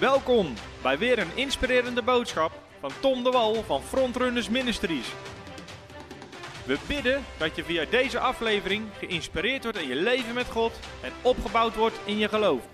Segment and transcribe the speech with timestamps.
[0.00, 5.06] Welkom bij weer een inspirerende boodschap van Tom de Wal van Frontrunners Ministries.
[6.66, 11.12] We bidden dat je via deze aflevering geïnspireerd wordt in je leven met God en
[11.22, 12.68] opgebouwd wordt in je geloof.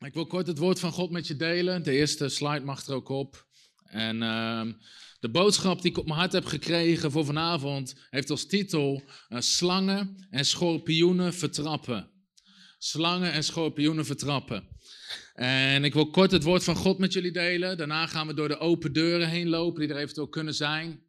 [0.00, 1.82] Ik wil kort het woord van God met je delen.
[1.82, 3.46] De eerste slide mag er ook op.
[3.84, 4.72] En ehm,
[5.20, 9.40] de boodschap die ik op mijn hart heb gekregen voor vanavond heeft als titel uh,
[9.40, 12.10] Slangen en schorpioenen vertrappen.
[12.78, 14.76] Slangen en schorpioenen vertrappen.
[15.34, 17.76] En ik wil kort het woord van God met jullie delen.
[17.76, 21.02] Daarna gaan we door de open deuren heen lopen die er eventueel kunnen zijn.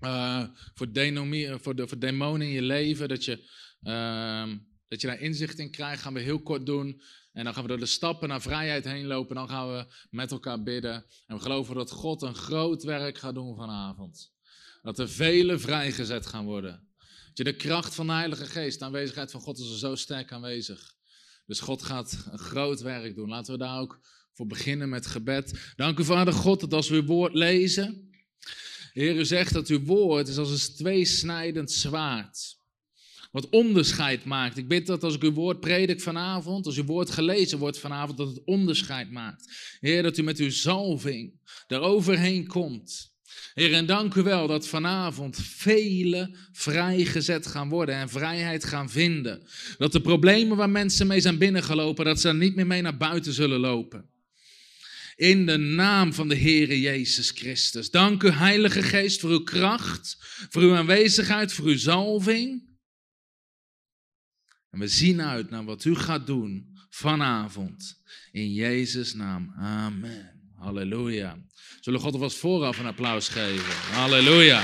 [0.00, 0.44] Uh,
[0.74, 3.50] voor, denomie, voor, de, voor demonen in je leven, dat je,
[3.82, 4.52] uh,
[4.88, 7.02] dat je daar inzicht in krijgt, gaan we heel kort doen.
[7.32, 9.36] En dan gaan we door de stappen naar vrijheid heen lopen.
[9.36, 11.04] Dan gaan we met elkaar bidden.
[11.26, 14.32] En we geloven dat God een groot werk gaat doen vanavond.
[14.82, 16.88] Dat er vele vrijgezet gaan worden.
[17.26, 19.94] Dat je de kracht van de Heilige Geest, de aanwezigheid van God is er zo
[19.94, 20.94] sterk aanwezig.
[21.46, 23.28] Dus God gaat een groot werk doen.
[23.28, 24.00] Laten we daar ook
[24.32, 25.72] voor beginnen met gebed.
[25.76, 28.10] Dank u, Vader God, dat als we uw woord lezen.
[28.92, 32.56] Heer, u zegt dat uw woord is als een tweesnijdend zwaard.
[33.30, 34.56] Wat onderscheid maakt.
[34.56, 38.18] Ik bid dat als ik uw woord predik vanavond, als uw woord gelezen wordt vanavond,
[38.18, 39.76] dat het onderscheid maakt.
[39.80, 43.13] Heer, dat u met uw zalving eroverheen komt.
[43.54, 49.46] Heer, en dank u wel dat vanavond vele vrijgezet gaan worden en vrijheid gaan vinden.
[49.78, 53.32] Dat de problemen waar mensen mee zijn binnengelopen, dat ze niet meer mee naar buiten
[53.32, 54.08] zullen lopen.
[55.16, 57.90] In de naam van de Heere Jezus Christus.
[57.90, 60.16] Dank u, Heilige Geest, voor uw kracht,
[60.50, 62.62] voor uw aanwezigheid, voor uw zalving.
[64.70, 68.02] En we zien uit naar wat u gaat doen vanavond.
[68.32, 69.54] In Jezus' naam.
[69.56, 70.33] Amen.
[70.64, 71.38] Halleluja.
[71.80, 73.74] Zullen God alvast vooraf een applaus geven?
[73.92, 74.62] Halleluja.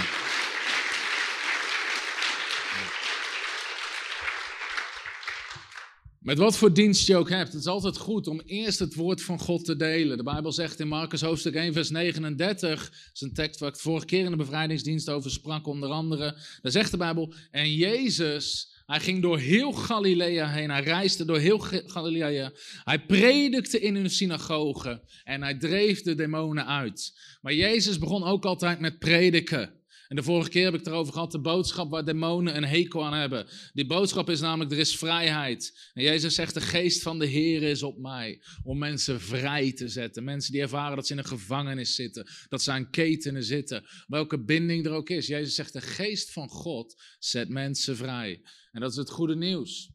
[6.21, 9.23] Met wat voor dienst je ook hebt, het is altijd goed om eerst het woord
[9.23, 10.17] van God te delen.
[10.17, 13.77] De Bijbel zegt in Marcus hoofdstuk 1, vers 39, dat is een tekst waar ik
[13.77, 16.37] vorige keer in de bevrijdingsdienst over sprak, onder andere.
[16.63, 20.71] Daar zegt de Bijbel, en Jezus hij ging door heel Galilea heen.
[20.71, 22.53] Hij reisde door heel Galilea.
[22.85, 27.19] Hij predikte in hun synagogen en hij dreef de demonen uit.
[27.41, 29.80] Maar Jezus begon ook altijd met prediken.
[30.11, 33.05] En de vorige keer heb ik het erover gehad, de boodschap waar demonen een hekel
[33.05, 33.47] aan hebben.
[33.73, 35.91] Die boodschap is namelijk, er is vrijheid.
[35.93, 38.43] En Jezus zegt, de geest van de Heer is op mij.
[38.63, 40.25] Om mensen vrij te zetten.
[40.25, 42.27] Mensen die ervaren dat ze in een gevangenis zitten.
[42.49, 43.85] Dat ze aan ketenen zitten.
[44.07, 45.27] Welke binding er ook is.
[45.27, 48.43] Jezus zegt, de geest van God zet mensen vrij.
[48.73, 49.91] En dat is het goede nieuws.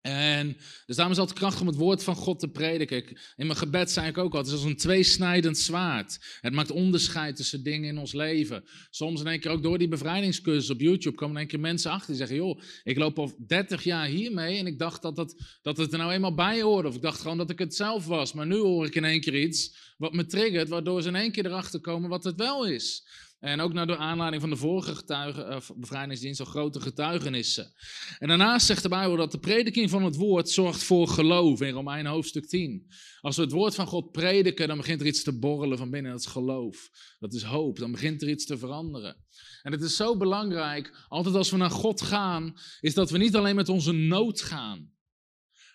[0.00, 3.04] En dus daarom is altijd krachtig om het woord van God te prediken.
[3.36, 6.38] in mijn gebed zei ik ook altijd, het is als een tweesnijdend zwaard.
[6.40, 8.64] Het maakt onderscheid tussen dingen in ons leven.
[8.90, 11.90] Soms in één keer ook door die bevrijdingscursus op YouTube komen in één keer mensen
[11.90, 15.58] achter die zeggen, joh, ik loop al 30 jaar hiermee en ik dacht dat, dat,
[15.62, 16.88] dat het er nou eenmaal bij hoorde.
[16.88, 18.32] Of ik dacht gewoon dat ik het zelf was.
[18.32, 21.32] Maar nu hoor ik in één keer iets wat me triggert, waardoor ze in één
[21.32, 23.06] keer erachter komen wat het wel is.
[23.38, 27.72] En ook naar de aanleiding van de vorige getuigen, uh, bevrijdingsdienst al grote getuigenissen.
[28.18, 31.72] En daarnaast zegt de Bijbel dat de prediking van het woord zorgt voor geloof in
[31.72, 32.86] Romein hoofdstuk 10.
[33.20, 36.12] Als we het woord van God prediken, dan begint er iets te borrelen van binnen.
[36.12, 36.90] Dat is geloof.
[37.18, 37.78] Dat is hoop.
[37.78, 39.16] Dan begint er iets te veranderen.
[39.62, 43.36] En het is zo belangrijk, altijd als we naar God gaan, is dat we niet
[43.36, 44.92] alleen met onze nood gaan.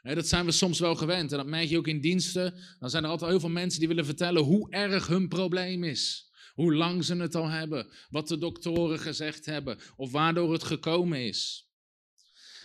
[0.01, 1.31] dat zijn we soms wel gewend.
[1.31, 2.53] En dat merk je ook in diensten.
[2.79, 6.31] Dan zijn er altijd heel veel mensen die willen vertellen hoe erg hun probleem is.
[6.53, 11.25] Hoe lang ze het al hebben, wat de doktoren gezegd hebben of waardoor het gekomen
[11.25, 11.67] is.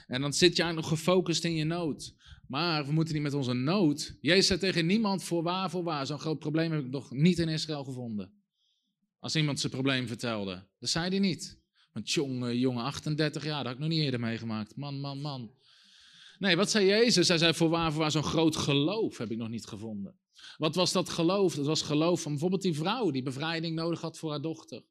[0.06, 2.14] En dan zit eigenlijk nog gefocust in je nood.
[2.46, 4.16] Maar we moeten niet met onze nood.
[4.20, 6.06] Jezus zei tegen niemand voor waar, voor waar.
[6.06, 8.32] Zo'n groot probleem heb ik nog niet in Israël gevonden.
[9.18, 10.68] Als iemand zijn probleem vertelde.
[10.78, 11.60] Dat zei hij niet.
[11.92, 14.76] Want jongen, jongen, 38 jaar, dat had ik nog niet eerder meegemaakt.
[14.76, 15.52] Man, man, man.
[16.38, 17.28] Nee, wat zei Jezus?
[17.28, 18.10] Hij zei voor waar, voor waar.
[18.10, 20.18] Zo'n groot geloof heb ik nog niet gevonden.
[20.56, 21.54] Wat was dat geloof?
[21.54, 24.84] Dat was geloof van bijvoorbeeld die vrouw die bevrijding nodig had voor haar dochter.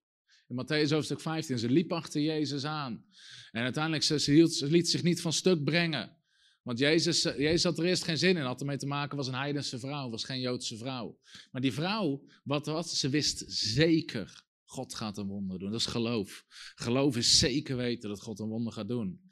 [0.47, 3.05] In Matthäus hoofdstuk 15, ze liep achter Jezus aan.
[3.51, 6.17] En uiteindelijk, ze, ze, liet zich niet van stuk brengen.
[6.63, 9.33] Want Jezus, Jezus had er eerst geen zin in, had ermee te maken, was een
[9.33, 11.19] heidense vrouw, was geen Joodse vrouw.
[11.51, 15.71] Maar die vrouw, wat was, ze wist zeker, God gaat een wonder doen.
[15.71, 16.45] Dat is geloof.
[16.75, 19.26] Geloof is zeker weten dat God een wonder gaat doen.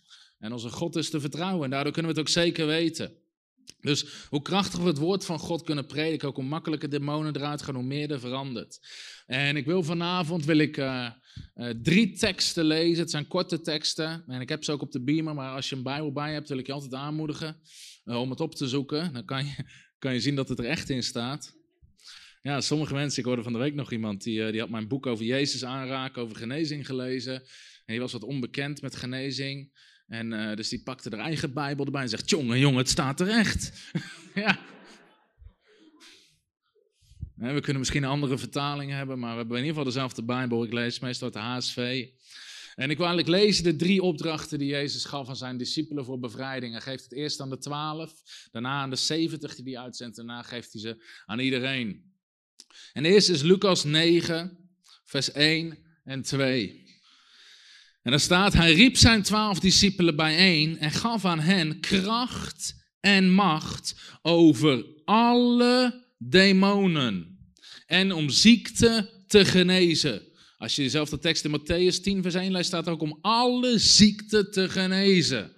[0.45, 3.13] En onze God is te vertrouwen en daardoor kunnen we het ook zeker weten.
[3.81, 7.61] Dus hoe krachtiger we het woord van God kunnen prediken, ook hoe makkelijker demonen eruit
[7.61, 8.79] gaan, hoe meer er verandert.
[9.25, 11.09] En ik wil vanavond wil ik, uh,
[11.55, 13.01] uh, drie teksten lezen.
[13.01, 14.23] Het zijn korte teksten.
[14.27, 16.49] En ik heb ze ook op de beamer, maar als je een Bijbel bij hebt,
[16.49, 17.61] wil ik je altijd aanmoedigen
[18.05, 19.13] uh, om het op te zoeken.
[19.13, 19.55] Dan kan je,
[19.99, 21.53] kan je zien dat het er echt in staat.
[22.41, 25.05] Ja, sommige mensen, ik hoorde van de week nog iemand, die, die had mijn boek
[25.05, 27.33] over Jezus aanraken, over genezing gelezen.
[27.33, 29.71] En die was wat onbekend met genezing.
[30.07, 33.19] En uh, dus die pakte haar eigen Bijbel erbij en zegt: Jongen, jongen, het staat
[33.19, 33.91] er echt.
[34.35, 34.59] ja.
[37.35, 40.63] We kunnen misschien andere vertaling hebben, maar we hebben in ieder geval dezelfde Bijbel.
[40.63, 42.07] Ik lees meestal de HSV.
[42.75, 46.19] En ik wil eigenlijk lezen de drie opdrachten die Jezus gaf aan zijn discipelen voor
[46.19, 46.71] bevrijding.
[46.71, 48.13] Hij geeft het eerst aan de twaalf,
[48.51, 52.13] daarna aan de zeventig die hij uitzendt, daarna geeft hij ze aan iedereen.
[52.93, 54.69] En de eerste is Lucas 9,
[55.03, 56.84] vers 1 en 2.
[58.05, 63.31] En daar staat, hij riep zijn twaalf discipelen bijeen en gaf aan hen kracht en
[63.31, 67.39] macht over alle demonen
[67.85, 70.21] en om ziekte te genezen.
[70.57, 73.79] Als je dezelfde tekst in Matthäus 10 vers 1 leest, staat er ook om alle
[73.79, 75.51] ziekte te genezen.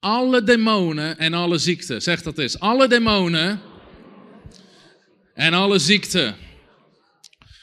[0.00, 2.00] Alle demonen en alle ziekte.
[2.00, 2.58] Zeg dat eens.
[2.58, 3.60] Alle demonen
[5.34, 6.34] en alle ziekte.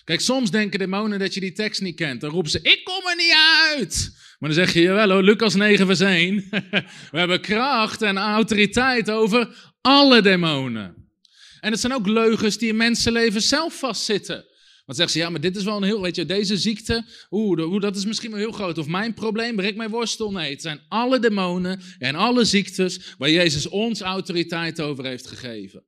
[0.04, 2.22] Kijk, soms denken demonen dat je die tekst niet kent.
[2.22, 3.36] Dan roepen ze, ik kom er niet
[3.70, 4.12] uit.
[4.40, 6.36] Maar dan zeg je, jawel hoor, Lucas 9 vers 1.
[7.12, 11.12] We hebben kracht en autoriteit over alle demonen.
[11.60, 14.46] En het zijn ook leugens die in mensenleven zelf vastzitten.
[14.86, 17.82] Want zeggen ze, ja, maar dit is wel een heel, weet je, deze ziekte, oeh,
[17.82, 18.78] dat is misschien wel heel groot.
[18.78, 20.32] Of mijn probleem, breek mijn worstel.
[20.32, 25.86] Nee, het zijn alle demonen en alle ziektes waar Jezus ons autoriteit over heeft gegeven.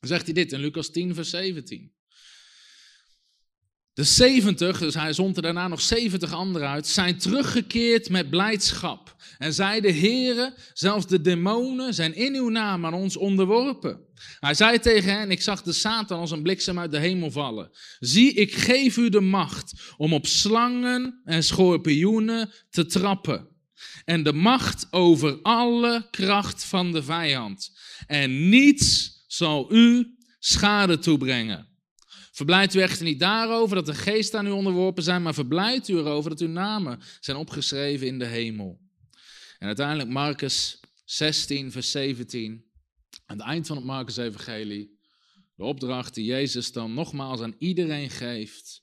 [0.00, 1.93] Dan zegt hij dit in Lucas 10, vers 17.
[3.94, 9.16] De 70, dus hij zond er daarna nog 70 anderen uit, zijn teruggekeerd met blijdschap.
[9.38, 14.00] En zeiden, heren, zelfs de demonen zijn in uw naam aan ons onderworpen.
[14.38, 17.70] Hij zei tegen hen, ik zag de Satan als een bliksem uit de hemel vallen.
[17.98, 23.48] Zie, ik geef u de macht om op slangen en schorpioenen te trappen.
[24.04, 27.70] En de macht over alle kracht van de vijand.
[28.06, 31.73] En niets zal u schade toebrengen.
[32.34, 35.96] Verblijdt u echter niet daarover dat de geest aan u onderworpen zijn, maar verblijdt u
[35.96, 38.80] erover dat uw namen zijn opgeschreven in de hemel.
[39.58, 42.64] En uiteindelijk Marcus 16, vers 17.
[43.26, 44.98] Aan het eind van het Marcus-evangelie,
[45.56, 48.82] de opdracht die Jezus dan nogmaals aan iedereen geeft.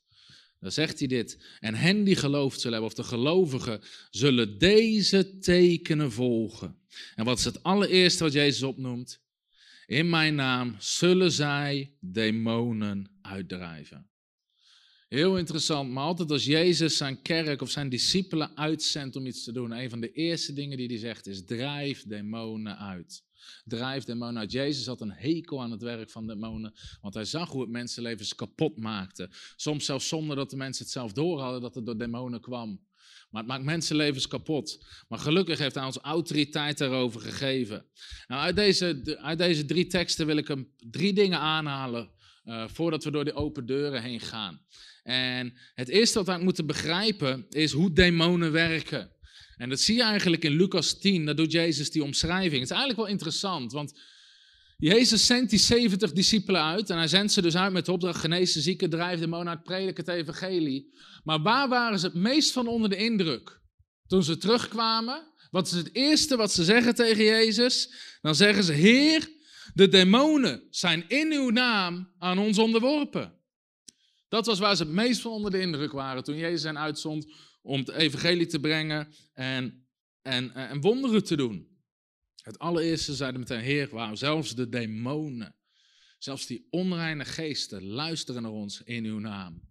[0.59, 1.45] Dan zegt hij dit.
[1.59, 6.77] En hen die geloofd zullen hebben, of de gelovigen, zullen deze tekenen volgen.
[7.15, 9.21] En wat is het allereerste wat Jezus opnoemt?
[9.85, 14.09] In mijn naam zullen zij demonen uitdrijven.
[15.11, 19.51] Heel interessant, maar altijd als Jezus zijn kerk of zijn discipelen uitzendt om iets te
[19.51, 23.23] doen, een van de eerste dingen die hij zegt is: drijf demonen uit.
[23.63, 24.51] Drijf demonen uit.
[24.51, 28.35] Jezus had een hekel aan het werk van demonen, want hij zag hoe het mensenlevens
[28.35, 29.29] kapot maakte.
[29.55, 32.89] Soms zelfs zonder dat de mensen het zelf door hadden dat het door demonen kwam.
[33.29, 34.85] Maar het maakt mensenlevens kapot.
[35.07, 37.85] Maar gelukkig heeft hij ons autoriteit daarover gegeven.
[38.27, 42.11] Nou, uit, deze, uit deze drie teksten wil ik hem drie dingen aanhalen
[42.45, 44.61] uh, voordat we door die open deuren heen gaan.
[45.03, 49.11] En het eerste wat we moeten begrijpen is hoe demonen werken.
[49.57, 52.53] En dat zie je eigenlijk in Lucas 10, daar doet Jezus die omschrijving.
[52.53, 53.99] Het is eigenlijk wel interessant, want
[54.77, 58.19] Jezus zendt die 70 discipelen uit en hij zendt ze dus uit met de opdracht
[58.19, 60.93] genezen zieken, drijf demonen uit, predik het evangelie.
[61.23, 63.61] Maar waar waren ze het meest van onder de indruk?
[64.07, 67.93] Toen ze terugkwamen, wat is het eerste wat ze zeggen tegen Jezus?
[68.21, 69.29] Dan zeggen ze, Heer,
[69.73, 73.39] de demonen zijn in uw naam aan ons onderworpen.
[74.27, 77.33] Dat was waar ze het meest van onder de indruk waren toen Jezus hen uitzond
[77.61, 79.87] om het evangelie te brengen en,
[80.21, 81.69] en, en wonderen te doen.
[82.41, 85.55] Het allereerste zeiden meteen, Heer, wauw, zelfs de demonen,
[86.17, 89.70] zelfs die onreine geesten luisteren naar ons in uw naam.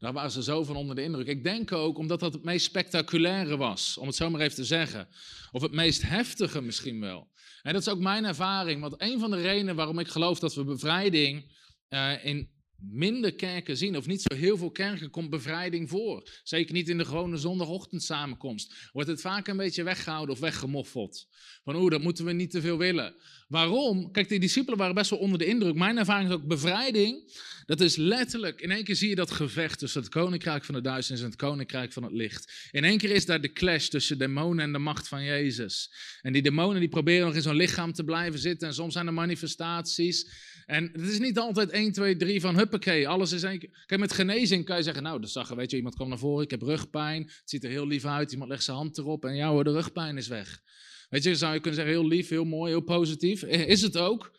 [0.00, 1.26] Daar waren ze zo van onder de indruk.
[1.26, 4.64] Ik denk ook omdat dat het meest spectaculaire was, om het zo maar even te
[4.64, 5.08] zeggen.
[5.52, 7.28] Of het meest heftige misschien wel.
[7.62, 10.54] En dat is ook mijn ervaring, want een van de redenen waarom ik geloof dat
[10.54, 11.52] we bevrijding
[11.88, 12.50] uh, in
[12.82, 16.28] minder kerken zien, of niet zo heel veel kerken, komt bevrijding voor.
[16.42, 18.74] Zeker niet in de gewone zondagochtend samenkomst.
[18.92, 21.26] Wordt het vaak een beetje weggehouden of weggemoffeld.
[21.64, 23.14] Van oeh, dat moeten we niet te veel willen.
[23.48, 24.10] Waarom?
[24.10, 25.74] Kijk, die discipelen waren best wel onder de indruk.
[25.74, 27.38] Mijn ervaring is ook bevrijding.
[27.66, 30.80] Dat is letterlijk, in één keer zie je dat gevecht tussen het koninkrijk van de
[30.80, 32.68] duisternis en het koninkrijk van het licht.
[32.70, 35.92] In één keer is daar de clash tussen demonen en de macht van Jezus.
[36.22, 38.68] En die demonen die proberen nog in zo'n lichaam te blijven zitten.
[38.68, 40.26] En soms zijn er manifestaties.
[40.70, 43.84] En het is niet altijd 1, 2, 3 van huppakee, alles is één keer.
[43.86, 46.18] Kijk, met genezing kan je zeggen, nou, dat zag je, weet je, iemand kwam naar
[46.18, 49.24] voren, ik heb rugpijn, het ziet er heel lief uit, iemand legt zijn hand erop
[49.24, 50.60] en ja de rugpijn is weg.
[51.08, 53.42] Weet je, zou je kunnen zeggen, heel lief, heel mooi, heel positief.
[53.42, 54.38] Eh, is het ook.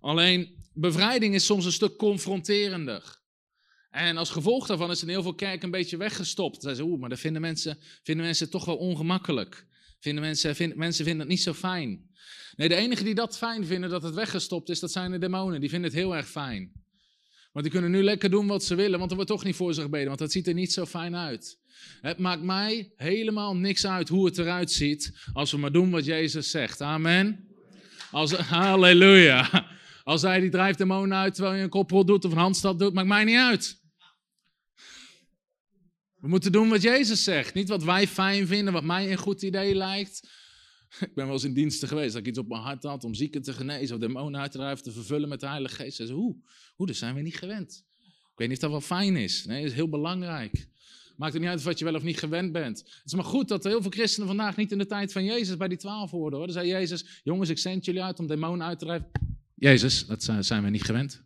[0.00, 3.18] Alleen, bevrijding is soms een stuk confronterender.
[3.90, 6.62] En als gevolg daarvan is in heel veel kerken een beetje weggestopt.
[6.62, 9.66] Ze zeggen, oeh, maar dat vinden mensen, vinden mensen toch wel ongemakkelijk.
[10.00, 12.06] Vinden mensen, mensen vinden het niet zo fijn.
[12.56, 15.60] Nee, de enige die dat fijn vinden, dat het weggestopt is, dat zijn de demonen.
[15.60, 16.72] Die vinden het heel erg fijn.
[17.52, 19.74] Want die kunnen nu lekker doen wat ze willen, want er wordt toch niet voor
[19.74, 21.58] ze gebeden, want dat ziet er niet zo fijn uit.
[22.00, 26.04] Het maakt mij helemaal niks uit hoe het eruit ziet, als we maar doen wat
[26.04, 26.80] Jezus zegt.
[26.80, 27.48] Amen.
[28.10, 29.66] Als, halleluja.
[30.04, 32.94] Als hij die drijft demonen uit terwijl je een koprol doet of een handstand doet,
[32.94, 33.77] maakt mij niet uit.
[36.20, 37.54] We moeten doen wat Jezus zegt.
[37.54, 40.28] Niet wat wij fijn vinden, wat mij een goed idee lijkt.
[41.00, 43.14] Ik ben wel eens in diensten geweest dat ik iets op mijn hart had om
[43.14, 45.96] zieken te genezen of demonen uit te drijven, te vervullen met de Heilige Geest.
[45.96, 46.36] Ze hoe?
[46.74, 47.84] Hoe, dat zijn we niet gewend.
[48.32, 49.44] Ik weet niet of dat wel fijn is.
[49.44, 50.68] Nee, dat is heel belangrijk.
[51.16, 52.78] Maakt het niet uit wat je wel of niet gewend bent.
[52.78, 55.56] Het is maar goed dat heel veel christenen vandaag niet in de tijd van Jezus
[55.56, 56.38] bij die twaalf hoorden.
[56.38, 56.50] Hoor.
[56.50, 59.10] Zei Jezus, jongens, ik zend jullie uit om demonen uit te drijven.
[59.54, 61.22] Jezus, dat zijn we niet gewend.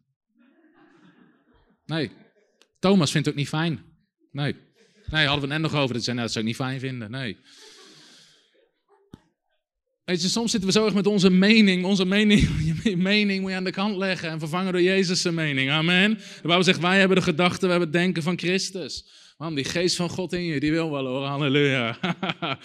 [1.86, 2.10] Nee.
[2.78, 3.84] Thomas vindt het ook niet fijn.
[4.30, 4.56] Nee.
[5.12, 5.94] Nee, hadden we het net nog over.
[5.94, 7.10] Dat zei, nou, dat zou ik niet fijn vinden.
[7.10, 7.36] Nee.
[10.04, 11.84] Weet je, soms zitten we zo erg met onze mening.
[11.84, 12.48] Onze mening,
[12.84, 15.70] je mening moet je aan de kant leggen en vervangen door Jezus' mening.
[15.70, 16.14] Amen.
[16.14, 19.04] De Bijbel zegt, wij hebben de gedachten, we hebben het denken van Christus.
[19.36, 21.24] Man, die geest van God in je, die wil wel hoor.
[21.24, 21.98] Halleluja.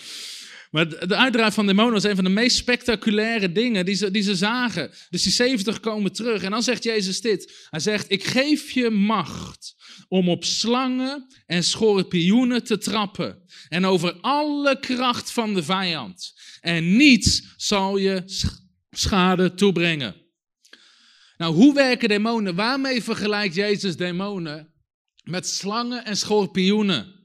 [0.72, 4.22] Maar de uitdraai van demonen is een van de meest spectaculaire dingen die ze, die
[4.22, 4.92] ze zagen.
[5.10, 6.44] Dus die 70 komen terug.
[6.44, 7.68] En dan zegt Jezus dit.
[7.70, 9.76] Hij zegt, ik geef je macht
[10.08, 13.44] om op slangen en schorpioenen te trappen.
[13.70, 16.34] En over alle kracht van de vijand.
[16.60, 18.24] En niets zal je
[18.90, 20.16] schade toebrengen.
[21.38, 22.56] Nou, hoe werken demonen?
[22.56, 24.74] Waarmee vergelijkt Jezus demonen?
[25.24, 27.17] Met slangen en schorpioenen.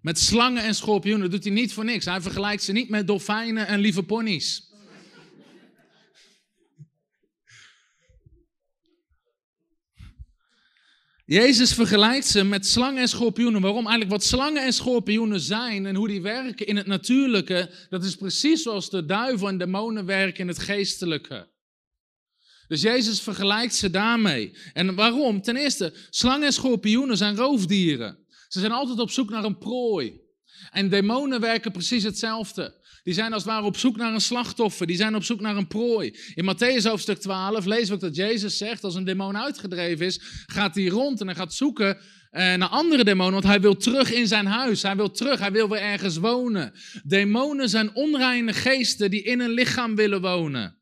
[0.00, 2.04] Met slangen en schorpioenen doet hij niet voor niks.
[2.04, 4.66] Hij vergelijkt ze niet met dolfijnen en lieve ponies.
[11.24, 13.60] Jezus vergelijkt ze met slangen en schorpioenen.
[13.60, 13.86] Waarom?
[13.86, 18.14] Eigenlijk wat slangen en schorpioenen zijn en hoe die werken in het natuurlijke, dat is
[18.14, 21.48] precies zoals de duivel en demonen werken in het geestelijke.
[22.68, 24.56] Dus Jezus vergelijkt ze daarmee.
[24.72, 25.42] En waarom?
[25.42, 28.26] Ten eerste, slangen en schorpioenen zijn roofdieren.
[28.48, 30.20] Ze zijn altijd op zoek naar een prooi.
[30.70, 32.86] En demonen werken precies hetzelfde.
[33.02, 34.86] Die zijn als het ware op zoek naar een slachtoffer.
[34.86, 36.18] Die zijn op zoek naar een prooi.
[36.34, 40.74] In Matthäus hoofdstuk 12 lezen we dat Jezus zegt: als een demon uitgedreven is, gaat
[40.74, 41.98] hij rond en hij gaat zoeken
[42.30, 43.32] eh, naar andere demonen.
[43.32, 44.82] Want hij wil terug in zijn huis.
[44.82, 45.38] Hij wil terug.
[45.38, 46.72] Hij wil weer ergens wonen.
[47.04, 50.77] Demonen zijn onreine geesten die in een lichaam willen wonen.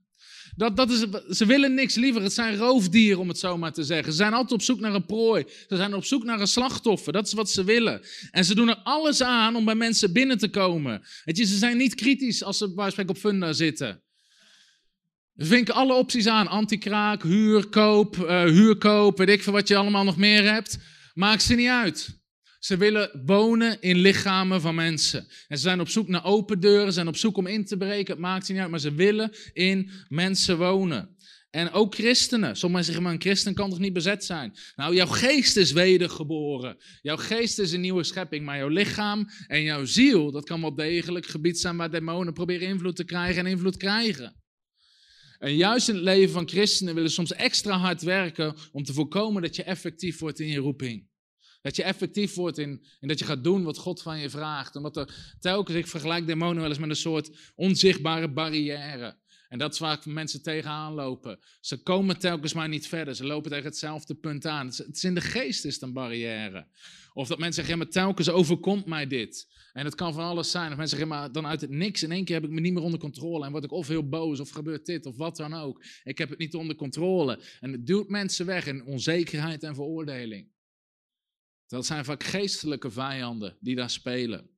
[0.57, 1.05] Dat, dat is,
[1.37, 2.23] ze willen niks liever.
[2.23, 4.13] Het zijn roofdieren, om het zo maar te zeggen.
[4.13, 5.45] Ze zijn altijd op zoek naar een prooi.
[5.69, 7.13] Ze zijn op zoek naar een slachtoffer.
[7.13, 8.03] Dat is wat ze willen.
[8.31, 11.03] En ze doen er alles aan om bij mensen binnen te komen.
[11.25, 14.03] Weet je, ze zijn niet kritisch als ze bij op funda zitten.
[15.37, 16.49] Ze vinken alle opties aan.
[16.49, 20.79] Antikraak, huurkoop, uh, huurkoop, weet ik veel wat je allemaal nog meer hebt.
[21.15, 22.21] Maakt ze niet uit.
[22.59, 25.21] Ze willen wonen in lichamen van mensen.
[25.49, 27.77] En ze zijn op zoek naar open deuren, ze zijn op zoek om in te
[27.77, 28.13] breken.
[28.13, 31.17] Het maakt niet uit, maar ze willen in mensen wonen.
[31.51, 32.57] En ook christenen.
[32.57, 34.53] Sommigen zeggen, maar een christen kan toch niet bezet zijn?
[34.75, 36.77] Nou, jouw geest is wedergeboren.
[37.03, 40.75] Jouw geest is een nieuwe schepping, maar jouw lichaam en jouw ziel, dat kan wel
[40.75, 44.37] degelijk gebied zijn waar demonen proberen invloed te krijgen en invloed krijgen.
[45.39, 49.43] En juist in het leven van christenen willen soms extra hard werken om te voorkomen
[49.43, 51.06] dat je effectief wordt in je roeping.
[51.67, 54.77] Dat je effectief wordt in, in dat je gaat doen wat God van je vraagt.
[54.77, 59.17] Omdat er telkens, ik vergelijk demonen wel eens met een soort onzichtbare barrière.
[59.49, 61.39] En dat is waar mensen tegenaan lopen.
[61.61, 63.15] Ze komen telkens maar niet verder.
[63.15, 64.67] Ze lopen tegen hetzelfde punt aan.
[64.67, 66.67] Het is in de geest is het een barrière.
[67.13, 69.47] Of dat mensen zeggen, maar telkens overkomt mij dit.
[69.73, 70.71] En het kan van alles zijn.
[70.71, 72.03] Of mensen zeggen, maar dan uit het niks.
[72.03, 73.45] In één keer heb ik me niet meer onder controle.
[73.45, 75.85] En word ik of heel boos, of gebeurt dit, of wat dan ook.
[76.05, 77.41] Ik heb het niet onder controle.
[77.61, 80.55] En het duwt mensen weg in onzekerheid en veroordeling.
[81.67, 84.51] Dat zijn vaak geestelijke vijanden die daar spelen.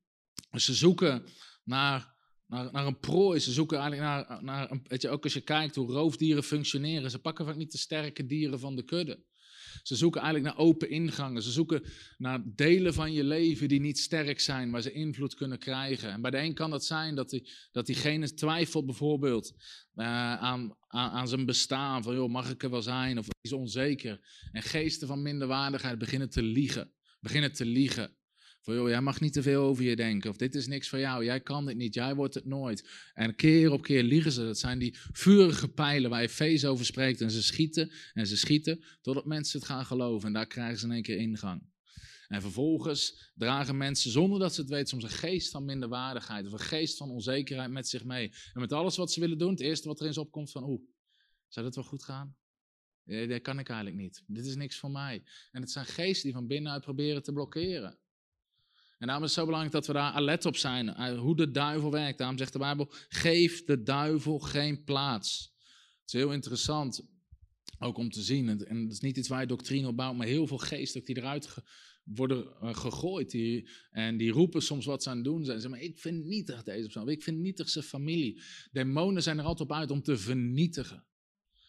[0.51, 1.25] Ze zoeken
[1.65, 2.15] naar,
[2.47, 3.41] naar, naar een prooi.
[3.41, 7.11] Ze zoeken eigenlijk naar, naar een, weet je, ook als je kijkt hoe roofdieren functioneren.
[7.11, 9.27] Ze pakken vaak niet de sterke dieren van de kudde.
[9.83, 11.43] Ze zoeken eigenlijk naar open ingangen.
[11.43, 11.83] Ze zoeken
[12.17, 16.11] naar delen van je leven die niet sterk zijn, waar ze invloed kunnen krijgen.
[16.11, 19.53] En bij de een kan dat zijn dat, die, dat diegene twijfelt bijvoorbeeld
[19.95, 22.03] uh, aan, aan, aan, zijn bestaan.
[22.03, 23.19] Van joh, mag ik er wel zijn?
[23.19, 24.21] Of is onzeker.
[24.53, 28.17] En geesten van minderwaardigheid beginnen te liegen beginnen te liegen.
[28.61, 30.31] Van joh, jij mag niet te veel over je denken.
[30.31, 31.25] Of dit is niks voor jou.
[31.25, 31.95] Jij kan dit niet.
[31.95, 32.89] Jij wordt het nooit.
[33.15, 34.45] En keer op keer liegen ze.
[34.45, 37.21] Dat zijn die vurige pijlen waar je feest over spreekt.
[37.21, 40.27] En ze schieten en ze schieten totdat mensen het gaan geloven.
[40.27, 41.63] En daar krijgen ze in één keer ingang.
[42.29, 46.53] En vervolgens dragen mensen, zonder dat ze het weten, soms een geest van minderwaardigheid of
[46.53, 48.33] een geest van onzekerheid met zich mee.
[48.53, 50.83] En met alles wat ze willen doen, het eerste wat er eens opkomt van, oeh,
[51.49, 52.37] zou dat wel goed gaan?
[53.09, 54.23] Dat kan ik eigenlijk niet.
[54.27, 55.23] Dit is niks voor mij.
[55.51, 57.99] En het zijn geesten die van binnenuit proberen te blokkeren.
[58.99, 60.95] En daarom is het zo belangrijk dat we daar alert op zijn.
[60.95, 62.19] Eh, hoe de duivel werkt.
[62.19, 65.55] Daarom zegt de Bijbel: geef de duivel geen plaats.
[66.01, 67.07] Het is heel interessant
[67.79, 68.49] ook om te zien.
[68.49, 71.17] En dat is niet iets waar je doctrine op bouwt, maar heel veel geesten die
[71.17, 71.55] eruit
[72.05, 73.31] worden eh, gegooid.
[73.31, 75.61] Die, en die roepen soms wat ze aan het doen zijn.
[75.61, 77.09] Ze maar ik vind nietig deze persoon.
[77.09, 78.43] Ik vind nietig zijn familie.
[78.71, 81.07] Demonen zijn er altijd op uit om te vernietigen.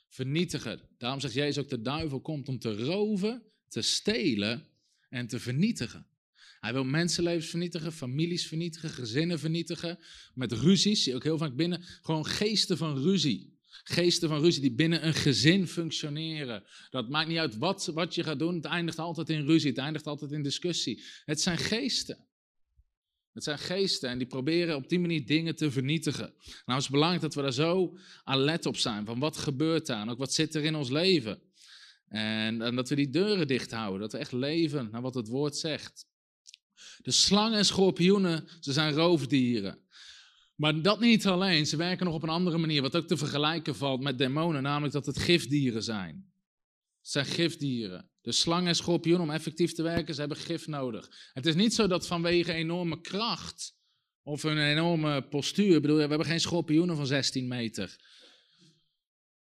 [0.09, 0.81] Vernietigen.
[0.97, 4.65] Daarom zegt Jezus ook, de duivel komt om te roven, te stelen
[5.09, 6.07] en te vernietigen.
[6.59, 9.99] Hij wil mensenlevens vernietigen, families vernietigen, gezinnen vernietigen.
[10.33, 11.83] Met ruzies, zie je ook heel vaak binnen.
[12.01, 13.57] Gewoon geesten van ruzie.
[13.83, 16.63] Geesten van ruzie die binnen een gezin functioneren.
[16.89, 18.55] Dat maakt niet uit wat, wat je gaat doen.
[18.55, 19.69] Het eindigt altijd in ruzie.
[19.69, 21.03] Het eindigt altijd in discussie.
[21.25, 22.28] Het zijn geesten.
[23.33, 26.33] Het zijn geesten en die proberen op die manier dingen te vernietigen.
[26.65, 29.05] Nou is het belangrijk dat we daar zo alert op zijn.
[29.05, 31.41] Van wat gebeurt daar en ook wat zit er in ons leven.
[32.07, 33.99] En, en dat we die deuren dicht houden.
[33.99, 36.07] Dat we echt leven naar wat het woord zegt.
[37.01, 39.79] De slangen en schorpioenen, ze zijn roofdieren.
[40.55, 43.75] Maar dat niet alleen, ze werken nog op een andere manier, wat ook te vergelijken
[43.75, 46.31] valt met demonen, namelijk dat het gifdieren zijn.
[47.01, 48.08] Het zijn gifdieren.
[48.21, 51.29] De slang en schorpioen, om effectief te werken, ze hebben gif nodig.
[51.33, 53.77] Het is niet zo dat vanwege enorme kracht
[54.23, 57.95] of een enorme postuur, bedoel, we hebben geen schorpioenen van 16 meter.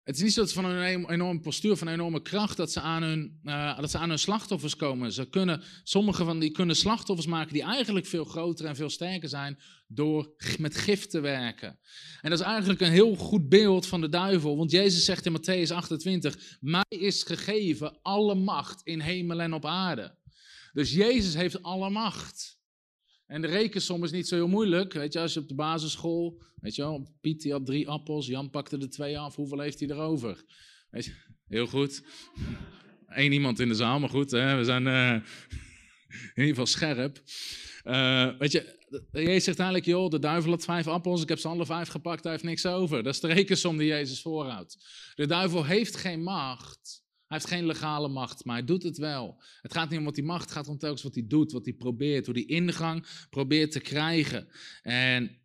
[0.02, 3.02] Het is niet zo dat van een enorm postuur, van enorme kracht, dat ze, aan
[3.02, 5.12] hun, uh, dat ze aan hun slachtoffers komen.
[5.12, 9.28] Ze kunnen, sommige van die kunnen slachtoffers maken die eigenlijk veel groter en veel sterker
[9.28, 11.78] zijn door met gif te werken.
[12.21, 15.37] En dat is eigenlijk een heel goed beeld van de duivel, want Jezus zegt in
[15.37, 20.16] Matthäus 28, mij is gegeven alle macht in hemel en op aarde.
[20.73, 22.61] Dus Jezus heeft alle macht.
[23.33, 24.93] En de rekensom is niet zo heel moeilijk.
[24.93, 28.27] Weet je, als je op de basisschool, weet je wel, Piet die had drie appels,
[28.27, 30.45] Jan pakte er twee af, hoeveel heeft hij erover?
[30.91, 31.12] Weet je,
[31.49, 32.03] heel goed.
[33.07, 35.12] Eén iemand in de zaal, maar goed, hè, we zijn uh,
[36.35, 37.23] in ieder geval scherp.
[37.85, 38.79] Uh, weet je,
[39.12, 42.23] Jezus zegt eigenlijk, joh, de duivel had vijf appels, ik heb ze alle vijf gepakt,
[42.23, 43.03] hij heeft niks over.
[43.03, 44.87] Dat is de rekensom die Jezus voorhoudt.
[45.15, 47.01] De duivel heeft geen macht
[47.33, 49.43] heeft geen legale macht, maar hij doet het wel.
[49.61, 51.65] Het gaat niet om wat hij macht, het gaat om telkens wat hij doet, wat
[51.65, 54.49] hij probeert, hoe die ingang probeert te krijgen.
[54.83, 55.41] En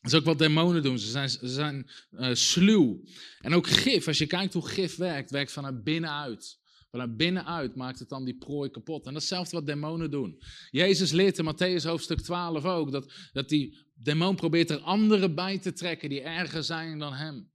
[0.00, 0.98] dat is ook wat demonen doen.
[0.98, 3.00] Ze zijn, ze zijn uh, sluw.
[3.40, 6.58] En ook gif, als je kijkt hoe gif werkt, werkt vanuit binnenuit.
[6.90, 9.06] Vanuit binnenuit maakt het dan die prooi kapot.
[9.06, 10.42] En dat is hetzelfde wat demonen doen.
[10.70, 15.58] Jezus leert in Matthäus hoofdstuk 12 ook dat, dat die demon probeert er anderen bij
[15.58, 17.50] te trekken die erger zijn dan hem.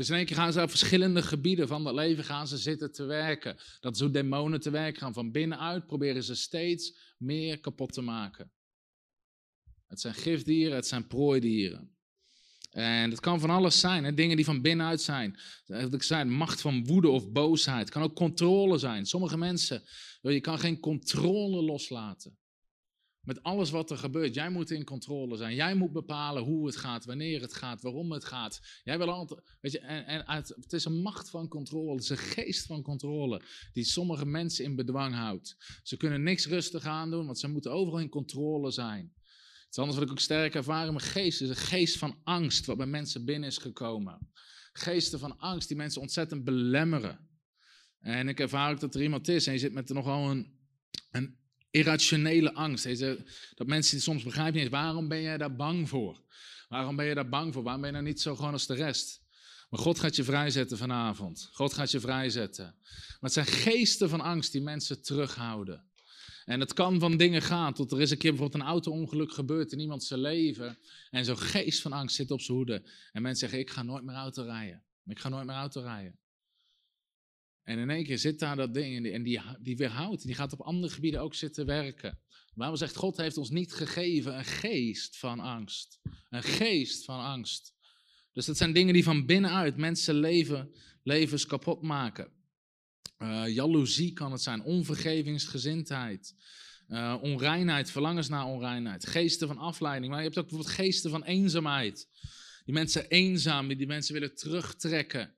[0.00, 2.92] Dus in één keer gaan ze op verschillende gebieden van dat leven gaan ze zitten
[2.92, 3.56] te werken.
[3.80, 5.12] Dat is hoe demonen te werk gaan.
[5.12, 8.52] Van binnenuit proberen ze steeds meer kapot te maken.
[9.86, 11.96] Het zijn gifdieren, het zijn prooidieren.
[12.70, 14.14] En het kan van alles zijn, hè?
[14.14, 15.40] dingen die van binnenuit zijn.
[15.64, 17.80] Dat ik zei, macht van woede of boosheid.
[17.80, 19.06] Het kan ook controle zijn.
[19.06, 19.82] Sommige mensen,
[20.20, 22.38] je kan geen controle loslaten.
[23.30, 24.34] Met alles wat er gebeurt.
[24.34, 25.54] Jij moet in controle zijn.
[25.54, 28.60] Jij moet bepalen hoe het gaat, wanneer het gaat, waarom het gaat.
[28.84, 29.40] Jij wil altijd.
[29.60, 31.92] Weet je, en, het, is een macht van controle.
[31.92, 33.42] Het is een geest van controle.
[33.72, 35.56] Die sommige mensen in bedwang houdt.
[35.82, 39.12] Ze kunnen niks rustig aandoen, want ze moeten overal in controle zijn.
[39.66, 40.94] Iets anders wat ik ook sterk ervaren.
[40.94, 44.30] Mijn geest is een geest van angst, wat bij mensen binnen is gekomen.
[44.72, 47.28] Geesten van angst die mensen ontzettend belemmeren.
[48.00, 50.58] En ik ervaar ook dat er iemand is en je zit met nogal een,
[51.10, 51.39] een
[51.70, 52.84] irrationele angst.
[52.84, 56.22] Deze, dat mensen soms begrijpen niet waarom ben jij daar bang voor?
[56.68, 57.62] Waarom ben je daar bang voor?
[57.62, 59.20] Waarom ben je nou niet zo gewoon als de rest?
[59.70, 61.48] Maar God gaat je vrijzetten vanavond.
[61.52, 62.64] God gaat je vrijzetten.
[62.64, 65.84] Maar het zijn geesten van angst die mensen terughouden.
[66.44, 69.72] En het kan van dingen gaan tot er is een keer bijvoorbeeld een auto-ongeluk gebeurd
[69.72, 70.78] in iemand zijn leven.
[71.10, 72.82] En zo'n geest van angst zit op zijn hoede.
[73.12, 74.84] En mensen zeggen, ik ga nooit meer auto rijden.
[75.06, 76.18] Ik ga nooit meer auto rijden.
[77.70, 80.26] En in één keer zit daar dat ding en die, die weerhoudt.
[80.26, 82.18] Die gaat op andere gebieden ook zitten werken.
[82.54, 86.00] Waarom zegt God heeft ons niet gegeven een geest van angst.
[86.28, 87.74] Een geest van angst.
[88.32, 92.32] Dus dat zijn dingen die van binnenuit mensen leven, levens kapot maken.
[93.18, 96.34] Uh, jaloezie kan het zijn, onvergevingsgezindheid,
[96.88, 100.10] uh, onreinheid, verlangens naar onreinheid, geesten van afleiding.
[100.10, 102.08] Maar je hebt ook bijvoorbeeld geesten van eenzaamheid.
[102.64, 105.34] Die mensen eenzaam, die mensen willen terugtrekken.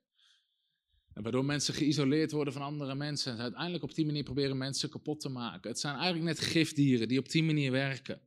[1.13, 3.33] Waardoor mensen geïsoleerd worden van andere mensen.
[3.33, 5.69] En uiteindelijk op die manier proberen mensen kapot te maken.
[5.69, 8.21] Het zijn eigenlijk net gifdieren die op die manier werken.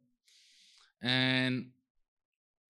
[0.99, 1.75] En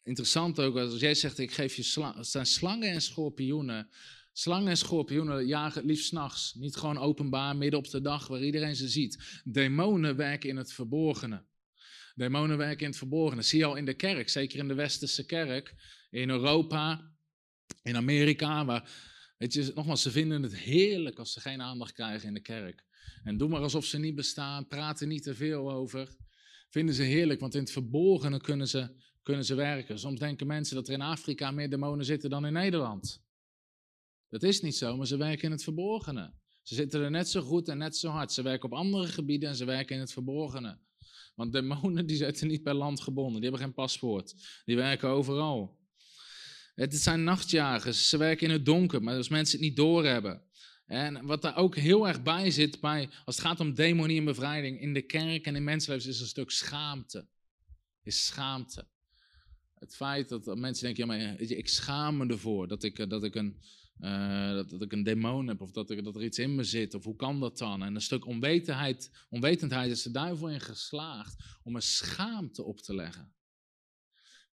[0.02, 2.16] interessant ook, als jij zegt, ik geef je slangen.
[2.16, 3.88] Het zijn slangen en schorpioenen.
[4.32, 6.54] Slangen en schorpioenen jagen het liefst nachts.
[6.54, 9.40] Niet gewoon openbaar, midden op de dag, waar iedereen ze ziet.
[9.44, 11.44] Demonen werken in het verborgene.
[12.14, 13.42] Demonen werken in het verborgene.
[13.42, 15.74] Zie je al in de kerk, zeker in de westerse kerk.
[16.10, 17.10] In Europa,
[17.82, 18.90] in Amerika, waar
[19.36, 22.84] Weet je, nogmaals, ze vinden het heerlijk als ze geen aandacht krijgen in de kerk.
[23.24, 26.16] En doe maar alsof ze niet bestaan, praat er niet te veel over.
[26.70, 28.90] Vinden ze heerlijk, want in het verborgene kunnen ze,
[29.22, 29.98] kunnen ze werken.
[29.98, 33.24] Soms denken mensen dat er in Afrika meer demonen zitten dan in Nederland.
[34.28, 36.32] Dat is niet zo, maar ze werken in het verborgene.
[36.62, 38.32] Ze zitten er net zo goed en net zo hard.
[38.32, 40.78] Ze werken op andere gebieden en ze werken in het verborgene.
[41.34, 44.34] Want demonen die zitten niet bij land gebonden, die hebben geen paspoort.
[44.64, 45.78] Die werken overal.
[46.76, 50.42] Het zijn nachtjagers, ze werken in het donker, maar als mensen het niet doorhebben.
[50.86, 54.24] En wat daar ook heel erg bij zit, bij, als het gaat om demonie en
[54.24, 57.28] bevrijding, in de kerk en in mensenlevens, is een stuk schaamte.
[58.02, 58.86] Is schaamte.
[59.74, 63.34] Het feit dat mensen denken, ja maar ik schaam me ervoor dat ik, dat ik,
[63.34, 63.62] een,
[64.00, 66.94] uh, dat, ik een demon heb of dat er, dat er iets in me zit
[66.94, 67.82] of hoe kan dat dan?
[67.82, 72.94] En een stuk onwetendheid, onwetendheid is de duivel in geslaagd om een schaamte op te
[72.94, 73.35] leggen.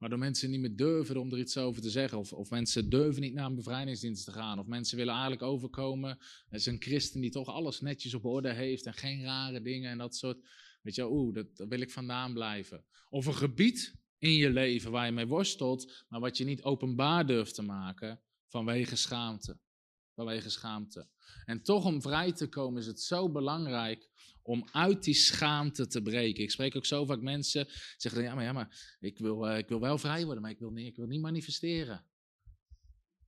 [0.03, 2.17] Waardoor mensen niet meer durven om er iets over te zeggen.
[2.17, 4.59] Of, of mensen durven niet naar een bevrijdingsdienst te gaan.
[4.59, 6.09] Of mensen willen eigenlijk overkomen.
[6.49, 8.85] Het is een christen die toch alles netjes op orde heeft.
[8.85, 10.37] En geen rare dingen en dat soort.
[10.81, 12.85] Weet je, oeh, dat, daar wil ik vandaan blijven.
[13.09, 16.05] Of een gebied in je leven waar je mee worstelt.
[16.07, 19.59] Maar wat je niet openbaar durft te maken vanwege schaamte.
[20.15, 21.07] Vanwege schaamte.
[21.45, 24.09] En toch om vrij te komen is het zo belangrijk
[24.43, 26.43] om uit die schaamte te breken.
[26.43, 29.67] Ik spreek ook zo vaak mensen zeggen, ja maar, ja, maar ik, wil, uh, ik
[29.67, 32.05] wil wel vrij worden, maar ik wil, niet, ik wil niet manifesteren.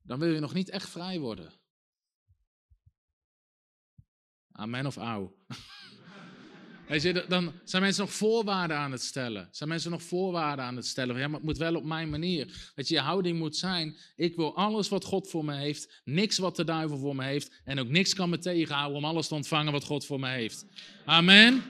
[0.01, 1.53] Dan wil je nog niet echt vrij worden.
[4.51, 5.35] Amen of auw.
[6.87, 9.47] Je, dan zijn mensen nog voorwaarden aan het stellen.
[9.51, 11.17] Zijn mensen nog voorwaarden aan het stellen?
[11.17, 12.71] Ja, maar het moet wel op mijn manier.
[12.75, 16.37] Dat je, je houding moet zijn, ik wil alles wat God voor me heeft, niks
[16.37, 19.35] wat de duivel voor me heeft, en ook niks kan me tegenhouden om alles te
[19.35, 20.65] ontvangen wat God voor me heeft.
[21.05, 21.63] Amen.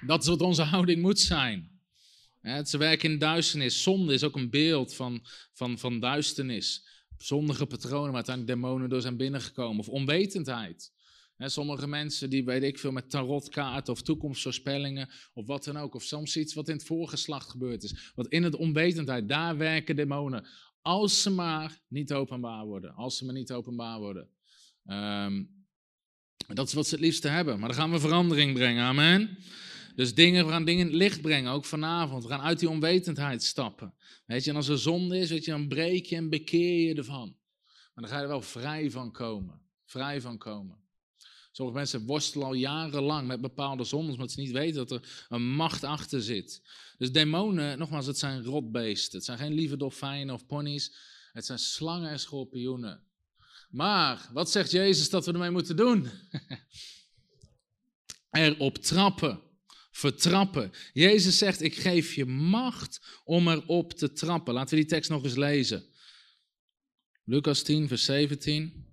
[0.00, 1.70] Dat is wat onze houding moet zijn.
[2.40, 3.82] Het ze werken in duisternis.
[3.82, 6.86] Zonde is ook een beeld van, van, van duisternis.
[7.18, 9.78] Zondige patronen waar uiteindelijk demonen door zijn binnengekomen.
[9.78, 10.94] Of onwetendheid
[11.38, 15.94] sommige mensen die, weet ik veel, met tarotkaarten of toekomstvoorspellingen of wat dan ook.
[15.94, 18.12] Of soms iets wat in het voorgeslacht gebeurd is.
[18.14, 20.46] Wat in het onwetendheid, daar werken demonen.
[20.80, 22.94] Als ze maar niet openbaar worden.
[22.94, 24.28] Als ze maar niet openbaar worden.
[24.84, 25.44] Ehm,
[26.54, 27.58] dat is wat ze het liefste hebben.
[27.58, 28.84] Maar dan gaan we verandering brengen.
[28.84, 29.38] Amen.
[29.94, 32.22] Dus dingen, we gaan dingen in het licht brengen, ook vanavond.
[32.22, 33.94] We gaan uit die onwetendheid stappen.
[34.26, 37.36] Weet je, en als er zonde is, je, dan breek je en bekeer je ervan.
[37.94, 39.60] Maar dan ga je er wel vrij van komen.
[39.84, 40.85] Vrij van komen.
[41.56, 45.54] Sommige mensen worstelen al jarenlang met bepaalde zondes, omdat ze niet weten dat er een
[45.54, 46.62] macht achter zit.
[46.98, 49.16] Dus demonen, nogmaals, het zijn rotbeesten.
[49.16, 50.92] Het zijn geen lieve dolfijnen of ponies.
[51.32, 53.02] Het zijn slangen en schorpioenen.
[53.70, 56.08] Maar, wat zegt Jezus dat we ermee moeten doen?
[58.30, 59.40] Erop trappen.
[59.90, 60.70] Vertrappen.
[60.92, 64.54] Jezus zegt, ik geef je macht om erop te trappen.
[64.54, 65.84] Laten we die tekst nog eens lezen.
[67.24, 68.85] Lucas 10, vers 17.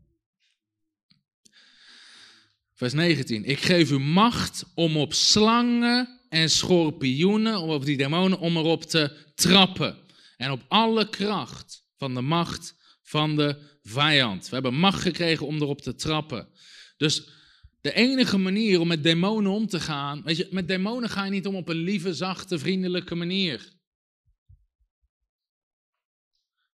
[2.83, 3.45] Vers 19.
[3.45, 8.83] Ik geef u macht om op slangen en schorpioenen, om op die demonen, om erop
[8.83, 9.97] te trappen.
[10.37, 14.49] En op alle kracht van de macht van de vijand.
[14.49, 16.47] We hebben macht gekregen om erop te trappen.
[16.97, 17.27] Dus
[17.81, 21.31] de enige manier om met demonen om te gaan, weet je, met demonen ga je
[21.31, 23.71] niet om op een lieve, zachte, vriendelijke manier.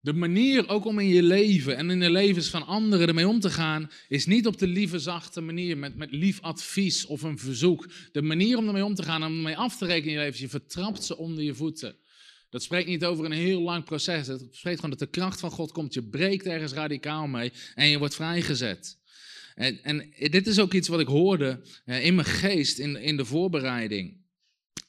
[0.01, 3.41] De manier ook om in je leven en in de levens van anderen ermee om
[3.41, 7.39] te gaan, is niet op de lieve, zachte manier met, met lief advies of een
[7.39, 7.91] verzoek.
[8.13, 10.41] De manier om ermee om te gaan, om ermee af te rekenen in je leven,
[10.41, 11.97] je vertrapt ze onder je voeten.
[12.51, 14.27] Dat spreekt niet over een heel lang proces.
[14.27, 15.95] Het spreekt gewoon dat de kracht van God komt.
[15.95, 18.99] Je breekt ergens radicaal mee en je wordt vrijgezet.
[19.55, 23.17] En, en dit is ook iets wat ik hoorde eh, in mijn geest in, in
[23.17, 24.17] de voorbereiding.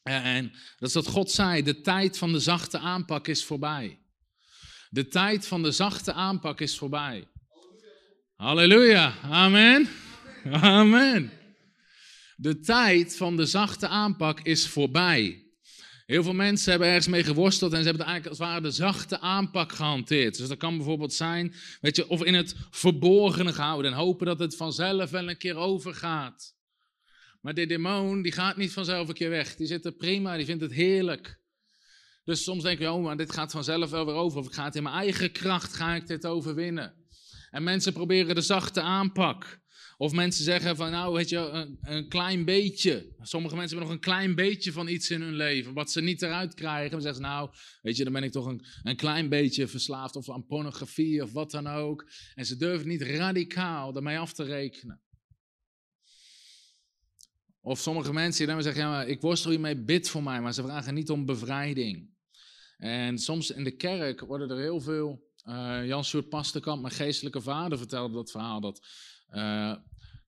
[0.04, 4.00] En dat is dat God zei: de tijd van de zachte aanpak is voorbij.
[4.90, 7.28] De tijd van de zachte aanpak is voorbij.
[8.36, 9.14] Halleluja.
[9.22, 9.88] Amen.
[10.52, 11.32] Amen.
[12.36, 15.44] De tijd van de zachte aanpak is voorbij.
[16.06, 18.84] Heel veel mensen hebben ergens mee geworsteld en ze hebben eigenlijk als het ware de
[18.84, 20.38] zachte aanpak gehanteerd.
[20.38, 24.40] Dus dat kan bijvoorbeeld zijn, weet je, of in het verborgene gehouden en hopen dat
[24.40, 26.56] het vanzelf wel een keer overgaat.
[27.42, 29.56] Maar de demon, die gaat niet vanzelf een keer weg.
[29.56, 31.40] Die zit er prima, die vindt het heerlijk.
[32.30, 34.40] Dus soms denk je, oh, maar dit gaat vanzelf wel weer over.
[34.40, 36.94] Of ik ga het in mijn eigen kracht, ga ik dit overwinnen.
[37.50, 39.60] En mensen proberen de zachte aanpak.
[39.98, 43.16] Of mensen zeggen van, nou, weet je, een, een, klein beetje.
[43.22, 46.22] Sommige mensen hebben nog een klein beetje van iets in hun leven, wat ze niet
[46.22, 46.92] eruit krijgen.
[46.92, 47.50] Dan zeggen ze, nou,
[47.82, 51.32] weet je, dan ben ik toch een, een klein beetje verslaafd of aan pornografie of
[51.32, 52.10] wat dan ook.
[52.36, 55.02] En ze durven niet radicaal daarmee af te rekenen.
[57.62, 60.64] Of sommige mensen die dan zeggen, ja, ik worstel hiermee, bid voor mij, maar ze
[60.64, 62.18] vragen niet om bevrijding.
[62.80, 65.28] En soms in de kerk worden er heel veel.
[65.46, 68.60] Uh, Jan Sjoerd Pastenkamp, mijn geestelijke vader, vertelde dat verhaal.
[68.60, 68.88] Dat,
[69.32, 69.76] uh,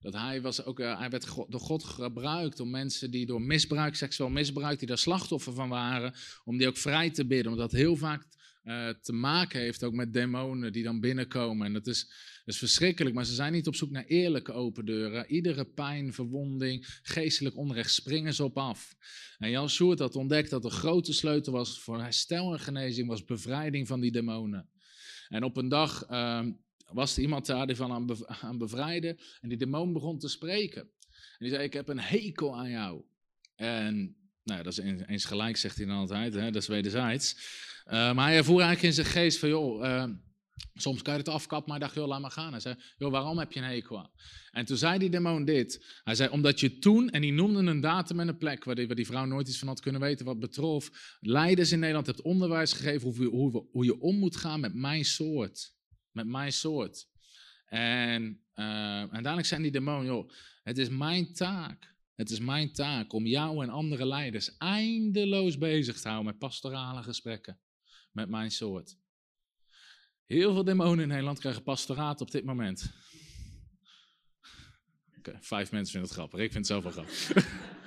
[0.00, 3.94] dat hij, was ook, uh, hij werd door God gebruikt om mensen die door misbruik,
[3.94, 7.52] seksueel misbruik, die daar slachtoffer van waren, om die ook vrij te bidden.
[7.52, 8.26] Omdat heel vaak
[8.62, 11.66] eh, te maken heeft ook met demonen die dan binnenkomen.
[11.66, 12.12] En dat is,
[12.44, 15.26] is verschrikkelijk, maar ze zijn niet op zoek naar eerlijke open deuren.
[15.26, 18.96] Iedere pijn, verwonding, geestelijk onrecht springen ze op af.
[19.38, 23.24] En Jan Soert had ontdekt dat de grote sleutel was voor herstel en genezing, was
[23.24, 24.68] bevrijding van die demonen.
[25.28, 26.52] En op een dag ehm,
[26.92, 28.20] was iemand daar die van aan, bev
[28.58, 30.80] bevrijden en die demon begon te spreken.
[30.80, 33.02] En die zei, ik heb een hekel aan jou.
[33.54, 36.50] En nou, dat is eens gelijk, zegt hij dan altijd, hè?
[36.50, 37.36] dat is wederzijds.
[37.86, 40.04] Uh, maar hij ervoer eigenlijk in zijn geest van, joh, uh,
[40.74, 42.50] soms kan je het afkappen, maar hij dacht, joh, laat maar gaan.
[42.50, 44.10] Hij zei, joh, waarom heb je een hekel aan?
[44.50, 46.00] En toen zei die demon dit.
[46.04, 48.86] Hij zei, omdat je toen, en die noemde een datum en een plek waar die,
[48.86, 52.22] waar die vrouw nooit iets van had kunnen weten wat betrof, leiders in Nederland hebt
[52.22, 55.74] onderwijs gegeven hoe, hoe, hoe je om moet gaan met mijn soort.
[56.10, 57.08] Met mijn soort.
[57.66, 58.22] En
[58.54, 58.64] uh,
[58.98, 60.30] uiteindelijk zijn die demon, joh,
[60.62, 66.00] het is mijn taak het is mijn taak om jou en andere leiders eindeloos bezig
[66.00, 67.58] te houden met pastorale gesprekken
[68.12, 68.96] met mijn soort.
[70.26, 72.84] Heel veel demonen in Nederland krijgen pastoraat op dit moment.
[75.18, 77.46] Okay, vijf mensen vinden het grappig, ik vind het zelf wel grappig.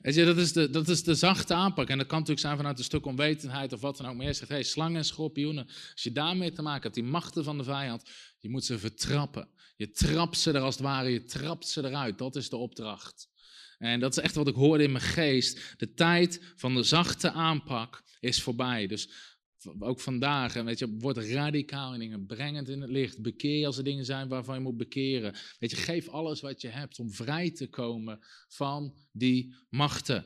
[0.00, 1.88] Je, dat is, de, dat is de zachte aanpak.
[1.88, 4.16] En dat kan natuurlijk zijn vanuit een stuk onwetendheid of wat dan ook.
[4.16, 5.66] Maar je zegt, hey, slangen en schorpioenen.
[5.66, 9.48] Als je daarmee te maken hebt, die machten van de vijand, je moet ze vertrappen.
[9.76, 12.18] Je trapt ze er als het ware, je trapt ze eruit.
[12.18, 13.28] Dat is de opdracht.
[13.78, 15.74] En dat is echt wat ik hoorde in mijn geest.
[15.76, 18.86] De tijd van de zachte aanpak is voorbij.
[18.86, 19.10] Dus
[19.78, 23.78] ook vandaag, weet je, word radicaal in dingen, breng het in het licht, bekeer als
[23.78, 25.34] er dingen zijn waarvan je moet bekeren.
[25.58, 30.24] Weet je, geef alles wat je hebt om vrij te komen van die machten.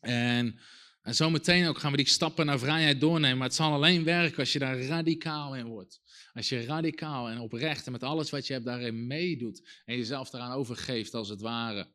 [0.00, 0.58] En,
[1.02, 4.38] en zometeen ook gaan we die stappen naar vrijheid doornemen, maar het zal alleen werken
[4.38, 6.00] als je daar radicaal in wordt.
[6.32, 10.30] Als je radicaal en oprecht en met alles wat je hebt daarin meedoet en jezelf
[10.30, 11.92] daaraan overgeeft als het ware.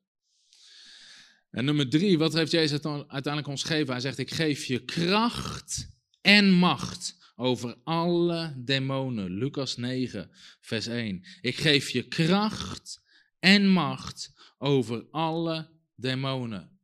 [1.51, 3.91] En nummer drie, wat heeft Jezus uiteindelijk ons gegeven?
[3.91, 5.89] Hij zegt, ik geef je kracht
[6.21, 9.31] en macht over alle demonen.
[9.31, 10.29] Lucas 9,
[10.61, 11.25] vers 1.
[11.41, 13.01] Ik geef je kracht
[13.39, 16.79] en macht over alle demonen.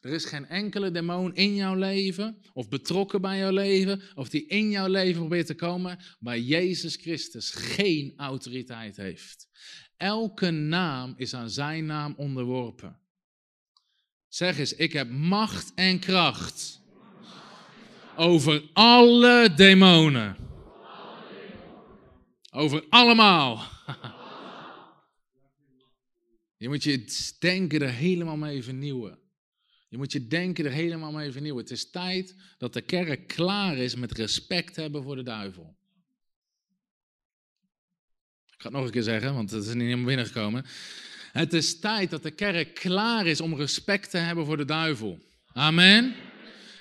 [0.00, 4.46] Er is geen enkele demon in jouw leven, of betrokken bij jouw leven, of die
[4.46, 9.48] in jouw leven probeert te komen, waar Jezus Christus geen autoriteit heeft.
[9.96, 13.00] Elke naam is aan zijn naam onderworpen.
[14.28, 16.80] Zeg eens, ik heb macht en kracht
[18.16, 20.36] over alle demonen.
[22.50, 23.70] Over allemaal.
[26.56, 27.04] Je moet je
[27.38, 29.18] denken er helemaal mee vernieuwen.
[29.88, 31.62] Je moet je denken er helemaal mee vernieuwen.
[31.62, 35.76] Het is tijd dat de kerk klaar is met respect hebben voor de duivel.
[38.46, 40.64] Ik ga het nog een keer zeggen, want het is niet helemaal binnengekomen.
[41.38, 45.18] Het is tijd dat de kerk klaar is om respect te hebben voor de duivel.
[45.52, 46.14] Amen.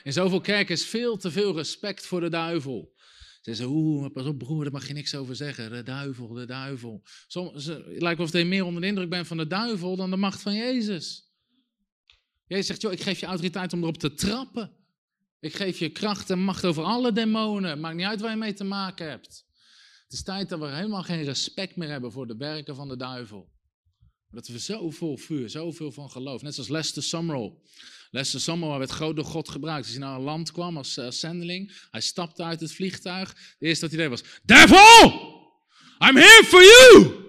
[0.03, 2.93] In zoveel kerken is veel te veel respect voor de duivel.
[3.41, 5.71] Ze zeggen, oeh, pas op broer, daar mag je niks over zeggen.
[5.71, 7.01] De duivel, de duivel.
[7.27, 10.09] Soms, het lijkt wel of je meer onder de indruk bent van de duivel dan
[10.09, 11.31] de macht van Jezus.
[12.47, 14.71] Jezus zegt, joh, ik geef je autoriteit om erop te trappen.
[15.39, 17.79] Ik geef je kracht en macht over alle demonen.
[17.79, 19.45] Maakt niet uit waar je mee te maken hebt.
[20.03, 22.97] Het is tijd dat we helemaal geen respect meer hebben voor de werken van de
[22.97, 23.55] duivel.
[24.29, 26.41] Dat we zo vol vuur, zoveel van geloof.
[26.41, 27.53] Net zoals Lester Summerall.
[28.11, 29.83] Lester Summerall werd groot door God gebruikt.
[29.83, 33.29] Als hij naar een land kwam als uh, zendeling, hij stapte uit het vliegtuig.
[33.29, 35.35] Het eerste dat hij deed was, Devil!
[35.99, 37.25] I'm here for you!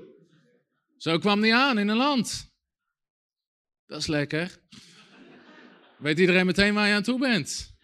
[0.96, 2.52] Zo kwam hij aan in een land.
[3.86, 4.60] Dat is lekker.
[5.98, 7.76] Weet iedereen meteen waar je aan toe bent?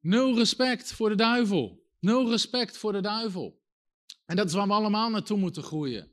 [0.00, 1.86] Nul respect voor de duivel.
[2.00, 3.62] Nul respect voor de duivel.
[4.26, 6.12] En dat is waar we allemaal naartoe moeten groeien.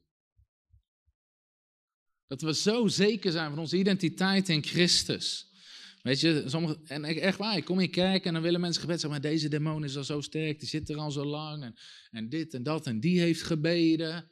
[2.27, 5.53] Dat we zo zeker zijn van onze identiteit in Christus.
[6.01, 8.99] Weet je, sommige, en echt waar, ik kom in kerk en dan willen mensen gebed
[8.99, 11.75] zeggen, maar deze demon is al zo sterk, die zit er al zo lang en,
[12.11, 14.29] en dit en dat en die heeft gebeden.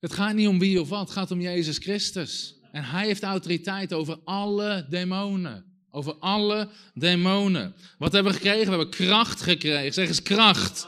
[0.00, 2.60] Het gaat niet om wie of wat, het gaat om Jezus Christus.
[2.72, 5.64] En hij heeft autoriteit over alle demonen.
[5.90, 7.74] Over alle demonen.
[7.98, 8.64] Wat hebben we gekregen?
[8.64, 9.92] We hebben kracht gekregen.
[9.92, 10.86] Zeg eens kracht.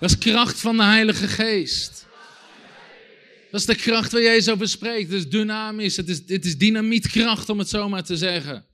[0.00, 2.06] Dat is kracht van de Heilige Geest.
[3.50, 5.10] Dat is de kracht waar Jezus over spreekt.
[5.10, 5.96] Het is dynamisch.
[5.96, 8.64] Het is, het is dynamietkracht, om het zo maar te zeggen.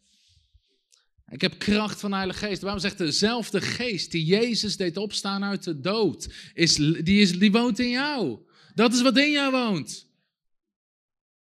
[1.28, 2.62] Ik heb kracht van de Heilige Geest.
[2.62, 7.52] Waarom zegt dezelfde geest die Jezus deed opstaan uit de dood, is, die, is, die
[7.52, 8.38] woont in jou.
[8.74, 10.06] Dat is wat in jou woont.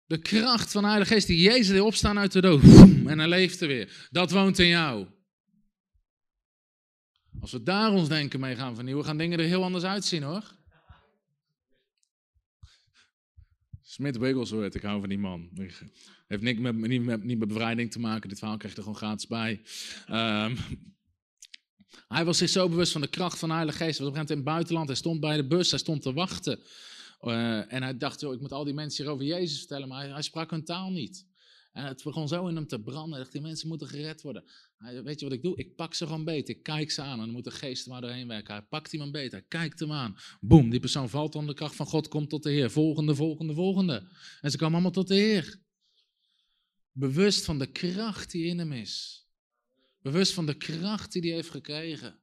[0.07, 2.62] De kracht van de Heilige Geest die Jezus deed opstaan uit de dood.
[3.07, 4.09] En hij leefde weer.
[4.11, 5.07] Dat woont in jou.
[7.40, 10.55] Als we daar ons denken mee gaan vernieuwen, gaan dingen er heel anders uitzien hoor.
[13.96, 15.50] Smith Wigglesworth, ik hou van die man.
[16.26, 18.28] Heeft niks met, niet, met, niet met bevrijding te maken.
[18.28, 19.62] Dit verhaal krijg je er gewoon gratis bij.
[20.11, 20.56] Um,
[22.09, 23.98] Hij was zich zo bewust van de kracht van de Heilige Geest.
[23.98, 24.87] Hij was op een in het buitenland.
[24.87, 26.61] Hij stond bij de bus, hij stond te wachten.
[27.22, 30.00] Uh, en hij dacht, joh, ik moet al die mensen hier over Jezus vertellen, maar
[30.00, 31.26] hij, hij sprak hun taal niet.
[31.76, 33.18] En het begon zo in hem te branden.
[33.18, 34.44] Dacht, die mensen moeten gered worden.
[34.76, 35.56] Hij, weet je wat ik doe?
[35.56, 36.48] Ik pak ze gewoon beet.
[36.48, 37.18] Ik kijk ze aan.
[37.18, 38.54] En dan moet de geest maar doorheen werken.
[38.54, 39.32] Hij pakt iemand beet.
[39.32, 40.16] Hij kijkt hem aan.
[40.40, 42.08] Boom, die persoon valt onder de kracht van God.
[42.08, 42.70] Komt tot de Heer.
[42.70, 44.08] Volgende, volgende, volgende.
[44.40, 45.60] En ze komen allemaal tot de Heer.
[46.92, 49.24] Bewust van de kracht die in hem is.
[50.02, 52.20] Bewust van de kracht die hij heeft gekregen.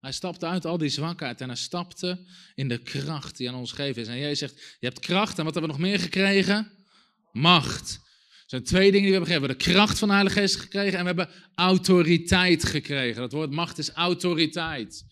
[0.00, 3.72] Hij stapte uit al die zwakheid en hij stapte in de kracht die aan ons
[3.72, 4.08] gegeven is.
[4.08, 6.72] En jij zegt, je hebt kracht en wat hebben we nog meer gekregen?
[7.32, 8.06] Macht.
[8.48, 9.42] Zijn twee dingen die we hebben gekregen.
[9.42, 13.20] We hebben de kracht van de Heilige Geest gekregen en we hebben autoriteit gekregen.
[13.20, 15.04] Dat woord macht is autoriteit.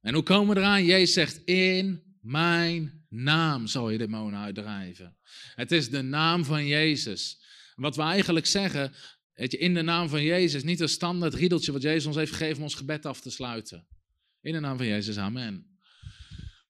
[0.00, 0.84] En hoe komen we eraan?
[0.84, 5.16] Jezus zegt, in mijn naam zal je demonen uitdrijven.
[5.54, 7.40] Het is de naam van Jezus.
[7.74, 8.92] Wat we eigenlijk zeggen,
[9.34, 12.32] weet je, in de naam van Jezus, niet een standaard riedeltje wat Jezus ons heeft
[12.32, 13.86] gegeven om ons gebed af te sluiten.
[14.40, 15.71] In de naam van Jezus, amen.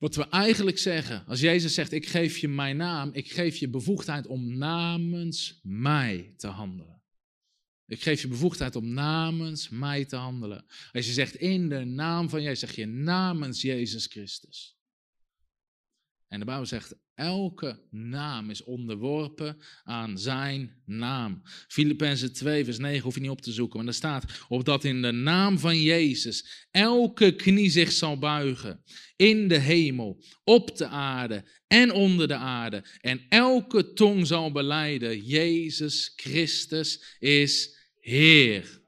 [0.02, 3.68] Wat we eigenlijk zeggen, als Jezus zegt, ik geef je mijn naam, ik geef je
[3.68, 7.02] bevoegdheid om namens mij te handelen.
[7.86, 10.64] Ik geef je bevoegdheid om namens mij te handelen.
[10.92, 14.76] Als je zegt in de naam van Jezus, zeg je namens Jezus Christus.
[16.32, 21.42] En de Bijbel zegt, elke naam is onderworpen aan zijn naam.
[21.68, 25.02] Filippenzen 2, vers 9 hoef je niet op te zoeken, maar daar staat, opdat in
[25.02, 28.82] de naam van Jezus elke knie zich zal buigen,
[29.16, 35.20] in de hemel, op de aarde en onder de aarde, en elke tong zal beleiden,
[35.24, 38.81] Jezus Christus is Heer.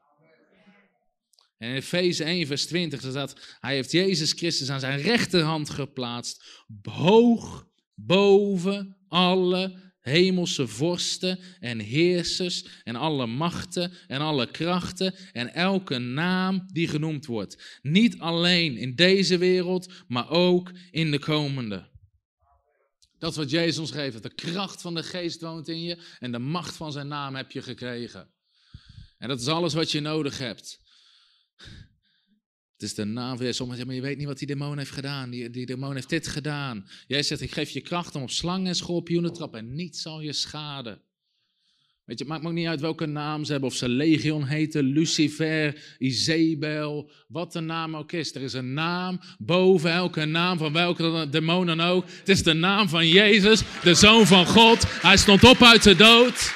[1.64, 6.44] En in Efeze 1, vers 20 staat, hij heeft Jezus Christus aan zijn rechterhand geplaatst,
[6.82, 15.98] hoog boven alle hemelse vorsten en heersers en alle machten en alle krachten en elke
[15.98, 17.80] naam die genoemd wordt.
[17.82, 21.90] Niet alleen in deze wereld, maar ook in de komende.
[23.18, 24.22] Dat wat Jezus ons geeft.
[24.22, 27.50] De kracht van de geest woont in je en de macht van zijn naam heb
[27.50, 28.32] je gekregen.
[29.18, 30.82] En dat is alles wat je nodig hebt.
[32.72, 35.30] Het is de naam Sommigen zeggen, maar je weet niet wat die demon heeft gedaan.
[35.30, 36.86] Die, die demon heeft dit gedaan.
[37.06, 40.02] Jij zegt, ik geef je kracht om op slangen en schorpioenen te trappen en niets
[40.02, 41.02] zal je schaden.
[42.04, 43.70] Weet je, het maakt me ook niet uit welke naam ze hebben.
[43.70, 48.34] Of ze Legion heten, Lucifer, Izebel, wat de naam ook is.
[48.34, 52.04] Er is een naam boven elke naam van welke demon dan ook.
[52.18, 54.84] Het is de naam van Jezus, de Zoon van God.
[55.02, 56.54] Hij stond op uit de dood.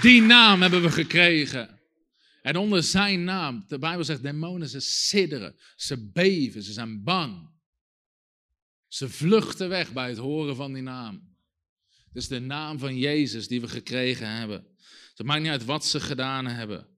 [0.00, 1.73] Die naam hebben we gekregen.
[2.44, 7.50] En onder zijn naam, de Bijbel zegt, demonen ze sidderen, ze beven, ze zijn bang.
[8.88, 11.36] Ze vluchten weg bij het horen van die naam.
[12.06, 14.66] Het is de naam van Jezus die we gekregen hebben.
[15.14, 16.88] Het maakt niet uit wat ze gedaan hebben.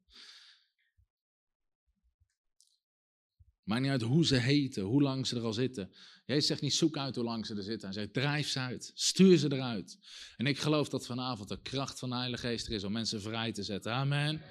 [3.63, 5.93] Maakt niet uit hoe ze heten, hoe lang ze er al zitten.
[6.25, 7.89] Jezus zegt niet zoek uit hoe lang ze er zitten.
[7.89, 9.99] Hij zegt drijf ze uit, stuur ze eruit.
[10.37, 13.21] En ik geloof dat vanavond de kracht van de Heilige Geest er is om mensen
[13.21, 13.93] vrij te zetten.
[13.93, 14.43] Amen.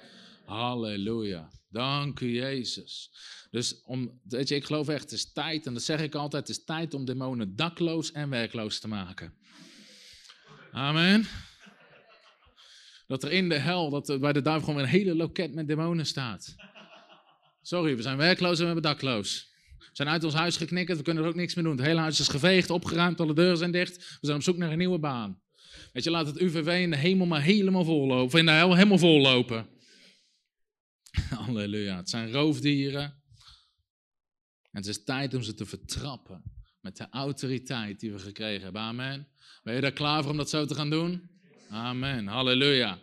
[0.46, 1.50] Halleluja.
[1.70, 3.10] Dank u, Jezus.
[3.50, 6.48] Dus om, weet je, ik geloof echt, het is tijd, en dat zeg ik altijd,
[6.48, 9.34] het is tijd om demonen dakloos en werkloos te maken.
[10.72, 11.26] Amen.
[13.06, 15.68] Dat er in de hel, dat er bij de duivel gewoon een hele loket met
[15.68, 16.54] demonen staat.
[17.62, 19.54] Sorry, we zijn werkloos en we hebben dakloos.
[19.78, 21.76] We zijn uit ons huis geknikkerd, we kunnen er ook niks meer doen.
[21.76, 23.96] Het hele huis is geveegd, opgeruimd, alle deuren zijn dicht.
[23.96, 25.40] We zijn op zoek naar een nieuwe baan.
[25.92, 28.52] Weet je, laat het UVV in de hemel maar helemaal vol lopen, of in de
[28.52, 29.74] hel helemaal vol lopen.
[31.46, 31.96] Halleluja.
[31.96, 33.02] Het zijn roofdieren.
[34.70, 36.42] En het is tijd om ze te vertrappen
[36.80, 38.82] met de autoriteit die we gekregen hebben.
[38.82, 39.28] Amen.
[39.62, 41.30] Ben je daar klaar voor om dat zo te gaan doen?
[41.70, 42.26] Amen.
[42.26, 42.98] Halleluja.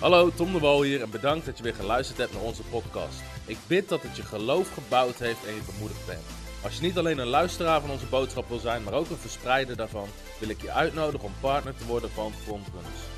[0.00, 3.20] Hallo, Tom de Wol hier en bedankt dat je weer geluisterd hebt naar onze podcast.
[3.46, 6.24] Ik bid dat het je geloof gebouwd heeft en je bemoedigd bent.
[6.62, 9.76] Als je niet alleen een luisteraar van onze boodschap wil zijn, maar ook een verspreider
[9.76, 10.08] daarvan,
[10.40, 13.17] wil ik je uitnodigen om partner te worden van Frontrunners.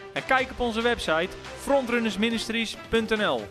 [0.13, 3.41] en kijk op onze website frontrunnersministries.nl